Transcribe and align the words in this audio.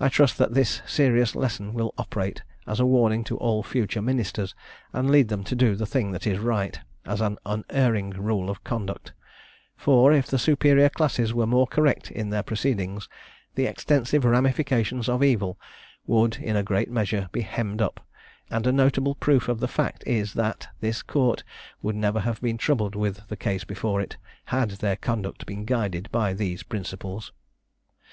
I 0.00 0.08
trust 0.08 0.38
that 0.38 0.54
this 0.54 0.82
serious 0.88 1.36
lesson 1.36 1.72
will 1.72 1.94
operate 1.98 2.42
as 2.66 2.80
a 2.80 2.84
warning 2.84 3.22
to 3.30 3.36
all 3.36 3.62
future 3.62 4.02
ministers, 4.02 4.56
and 4.92 5.08
lead 5.08 5.28
them 5.28 5.44
to 5.44 5.54
do 5.54 5.76
the 5.76 5.86
thing 5.86 6.10
that 6.10 6.26
is 6.26 6.40
right, 6.40 6.80
as 7.04 7.20
an 7.20 7.38
unerring 7.46 8.10
rule 8.10 8.50
of 8.50 8.64
conduct; 8.64 9.12
for, 9.76 10.12
if 10.12 10.26
the 10.26 10.40
superior 10.40 10.88
classes 10.88 11.32
were 11.32 11.46
more 11.46 11.68
correct 11.68 12.10
in 12.10 12.30
their 12.30 12.42
proceedings, 12.42 13.08
the 13.54 13.66
extensive 13.66 14.24
ramifications 14.24 15.08
of 15.08 15.22
evil 15.22 15.60
would, 16.08 16.38
in 16.38 16.56
a 16.56 16.64
great 16.64 16.90
measure, 16.90 17.28
be 17.30 17.42
hemmed 17.42 17.80
up 17.80 18.04
and 18.50 18.66
a 18.66 18.72
notable 18.72 19.14
proof 19.14 19.46
of 19.46 19.60
the 19.60 19.68
fact 19.68 20.02
is, 20.08 20.32
that 20.34 20.66
this 20.80 21.04
court 21.04 21.44
would 21.80 21.94
never 21.94 22.18
have 22.18 22.40
been 22.40 22.58
troubled 22.58 22.96
with 22.96 23.20
the 23.28 23.36
case 23.36 23.62
before 23.62 24.00
it, 24.00 24.16
had 24.46 24.70
their 24.72 24.96
conduct 24.96 25.46
been 25.46 25.64
guided 25.64 26.10
by 26.10 26.34
these 26.34 26.64
principles. 26.64 27.30